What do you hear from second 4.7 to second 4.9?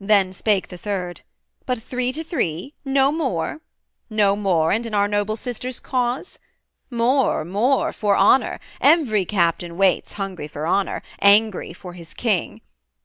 and